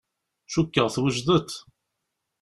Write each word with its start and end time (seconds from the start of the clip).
Cukkeɣ 0.51 0.87
twejdeḍ. 0.95 1.49